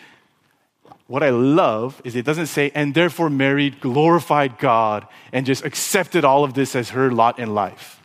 [1.07, 6.25] What I love is it doesn't say, and therefore Mary glorified God and just accepted
[6.25, 8.03] all of this as her lot in life.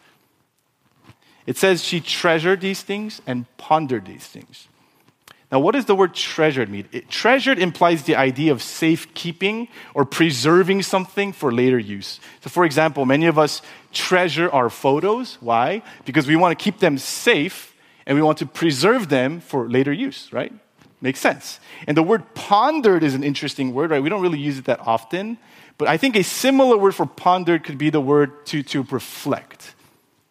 [1.44, 4.68] It says she treasured these things and pondered these things.
[5.52, 6.88] Now, what does the word treasured mean?
[6.92, 12.20] It, treasured implies the idea of safekeeping or preserving something for later use.
[12.40, 13.60] So, for example, many of us
[13.92, 15.36] treasure our photos.
[15.42, 15.82] Why?
[16.06, 17.74] Because we want to keep them safe
[18.06, 20.54] and we want to preserve them for later use, right?
[21.02, 21.60] Makes sense.
[21.86, 24.02] And the word pondered is an interesting word, right?
[24.02, 25.36] We don't really use it that often.
[25.76, 29.74] But I think a similar word for pondered could be the word to, to reflect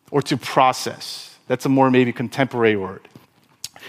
[0.10, 1.38] or to process.
[1.48, 3.08] That's a more maybe contemporary word.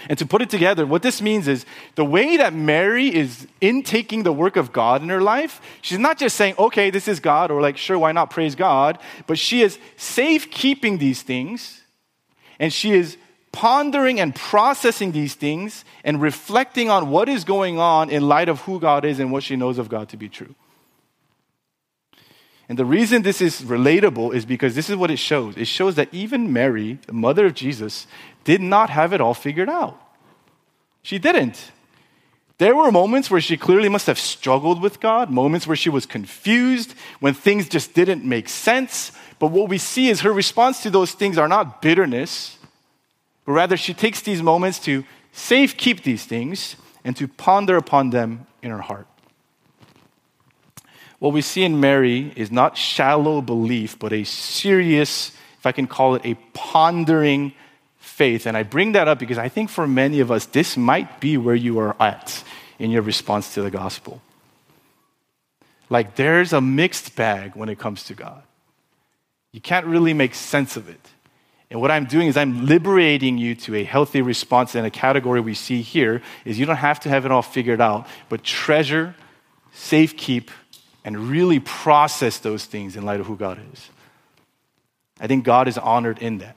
[0.09, 4.23] And to put it together, what this means is the way that Mary is intaking
[4.23, 7.51] the work of God in her life, she's not just saying, okay, this is God,
[7.51, 11.81] or like, sure, why not praise God, but she is safekeeping these things,
[12.59, 13.17] and she is
[13.51, 18.61] pondering and processing these things and reflecting on what is going on in light of
[18.61, 20.55] who God is and what she knows of God to be true.
[22.69, 25.57] And the reason this is relatable is because this is what it shows.
[25.57, 28.07] It shows that even Mary, the mother of Jesus,
[28.43, 29.99] did not have it all figured out.
[31.01, 31.71] She didn't.
[32.59, 36.05] There were moments where she clearly must have struggled with God, moments where she was
[36.05, 39.11] confused, when things just didn't make sense.
[39.39, 42.57] But what we see is her response to those things are not bitterness,
[43.45, 48.11] but rather she takes these moments to safe keep these things and to ponder upon
[48.11, 49.07] them in her heart.
[51.23, 55.87] What we see in Mary is not shallow belief, but a serious, if I can
[55.87, 57.53] call it, a pondering
[57.97, 58.45] faith.
[58.45, 61.37] And I bring that up because I think for many of us, this might be
[61.37, 62.43] where you are at
[62.77, 64.21] in your response to the gospel.
[65.89, 68.43] Like there's a mixed bag when it comes to God.
[69.53, 70.99] You can't really make sense of it.
[71.71, 75.39] And what I'm doing is I'm liberating you to a healthy response in a category
[75.39, 79.15] we see here is you don't have to have it all figured out, but treasure,
[79.73, 80.49] safekeep,
[81.03, 83.89] and really process those things in light of who God is.
[85.19, 86.55] I think God is honored in that.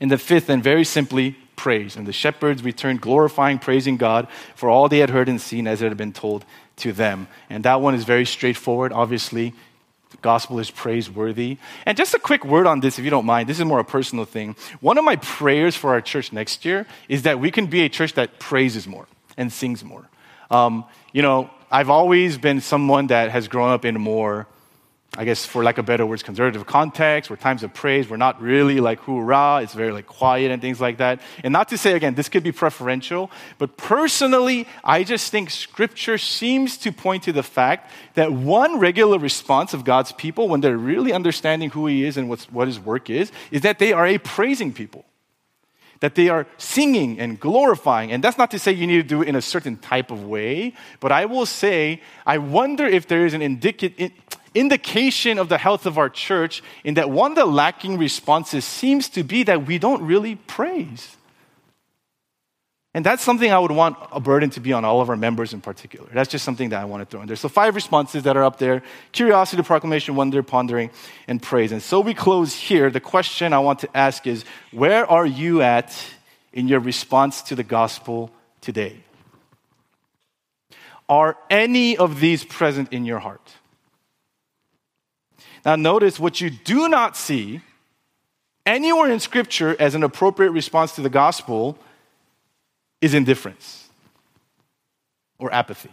[0.00, 1.96] And the fifth, and very simply, praise.
[1.96, 5.82] And the shepherds returned glorifying, praising God for all they had heard and seen as
[5.82, 6.44] it had been told
[6.76, 7.28] to them.
[7.48, 8.92] And that one is very straightforward.
[8.92, 9.54] Obviously,
[10.10, 11.58] the gospel is praiseworthy.
[11.86, 13.48] And just a quick word on this, if you don't mind.
[13.48, 14.56] This is more a personal thing.
[14.80, 17.88] One of my prayers for our church next year is that we can be a
[17.88, 20.08] church that praises more and sings more.
[20.50, 24.46] Um, you know, I've always been someone that has grown up in more,
[25.18, 28.40] I guess, for lack of better words, conservative context, where times of praise, we're not
[28.40, 31.20] really like hoorah, it's very like quiet and things like that.
[31.42, 36.16] And not to say, again, this could be preferential, but personally, I just think scripture
[36.16, 40.78] seems to point to the fact that one regular response of God's people when they're
[40.78, 44.18] really understanding who He is and what His work is, is that they are a
[44.18, 45.04] praising people
[46.00, 48.12] that they are singing and glorifying.
[48.12, 50.24] And that's not to say you need to do it in a certain type of
[50.24, 54.10] way, but I will say, I wonder if there is an indica-
[54.54, 59.08] indication of the health of our church in that one of the lacking responses seems
[59.10, 61.16] to be that we don't really praise.
[62.94, 65.52] And that's something I would want a burden to be on all of our members
[65.52, 66.08] in particular.
[66.12, 67.34] That's just something that I want to throw in there.
[67.34, 70.90] So, five responses that are up there curiosity, proclamation, wonder, pondering,
[71.26, 71.72] and praise.
[71.72, 72.90] And so we close here.
[72.90, 75.92] The question I want to ask is where are you at
[76.52, 78.30] in your response to the gospel
[78.60, 78.96] today?
[81.08, 83.52] Are any of these present in your heart?
[85.64, 87.60] Now, notice what you do not see
[88.64, 91.76] anywhere in Scripture as an appropriate response to the gospel
[93.04, 93.90] is indifference
[95.38, 95.90] or apathy.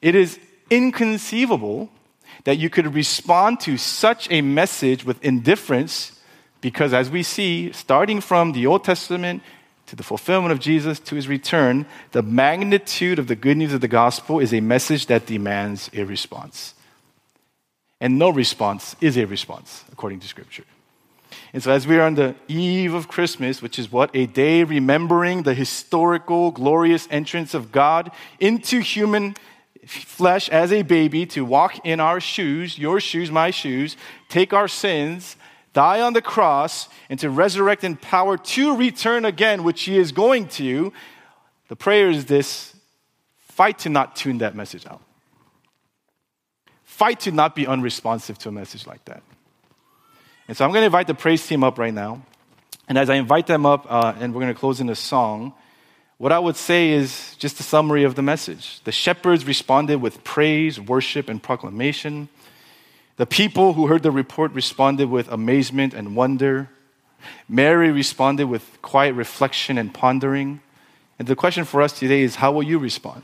[0.00, 0.38] It is
[0.70, 1.90] inconceivable
[2.44, 6.18] that you could respond to such a message with indifference
[6.62, 9.42] because, as we see, starting from the Old Testament
[9.86, 13.82] to the fulfillment of Jesus to his return, the magnitude of the good news of
[13.82, 16.72] the gospel is a message that demands a response.
[18.00, 20.64] And no response is a response, according to Scripture.
[21.52, 24.10] And so, as we are on the eve of Christmas, which is what?
[24.14, 28.10] A day remembering the historical, glorious entrance of God
[28.40, 29.34] into human
[29.86, 33.96] flesh as a baby to walk in our shoes, your shoes, my shoes,
[34.28, 35.36] take our sins,
[35.72, 40.12] die on the cross, and to resurrect in power to return again, which he is
[40.12, 40.92] going to.
[41.68, 42.74] The prayer is this
[43.38, 45.02] fight to not tune that message out.
[46.82, 49.22] Fight to not be unresponsive to a message like that.
[50.46, 52.22] And so I'm going to invite the praise team up right now.
[52.88, 55.54] And as I invite them up, uh, and we're going to close in a song,
[56.18, 58.80] what I would say is just a summary of the message.
[58.84, 62.28] The shepherds responded with praise, worship, and proclamation.
[63.16, 66.68] The people who heard the report responded with amazement and wonder.
[67.48, 70.60] Mary responded with quiet reflection and pondering.
[71.18, 73.22] And the question for us today is how will you respond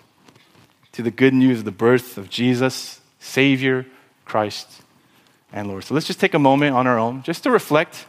[0.92, 3.86] to the good news of the birth of Jesus, Savior,
[4.24, 4.82] Christ?
[5.52, 5.84] And Lord.
[5.84, 8.06] So let's just take a moment on our own just to reflect.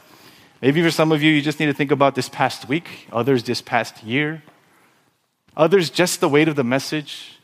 [0.62, 3.44] Maybe for some of you, you just need to think about this past week, others
[3.44, 4.44] this past year,
[5.58, 7.40] others just the weight of the message.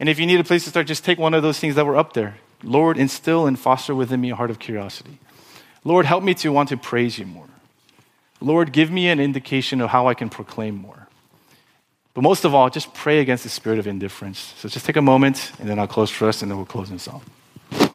[0.00, 1.86] And if you need a place to start, just take one of those things that
[1.86, 2.36] were up there.
[2.62, 5.18] Lord, instill and foster within me a heart of curiosity.
[5.84, 7.48] Lord, help me to want to praise you more.
[8.40, 11.08] Lord, give me an indication of how I can proclaim more.
[12.14, 14.54] But most of all, just pray against the spirit of indifference.
[14.58, 16.90] So just take a moment, and then I'll close for us, and then we'll close
[16.90, 17.22] in song.